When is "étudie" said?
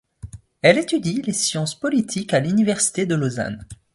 0.79-1.21